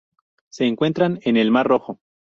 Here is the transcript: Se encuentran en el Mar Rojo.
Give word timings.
Se 0.49 0.65
encuentran 0.65 1.19
en 1.25 1.37
el 1.37 1.51
Mar 1.51 1.67
Rojo. 1.67 1.99